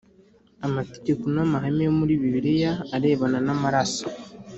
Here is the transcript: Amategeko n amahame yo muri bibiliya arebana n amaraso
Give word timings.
Amategeko 0.67 1.23
n 1.33 1.37
amahame 1.45 1.81
yo 1.87 1.93
muri 1.99 2.13
bibiliya 2.21 2.71
arebana 2.95 3.37
n 3.45 3.49
amaraso 3.55 4.05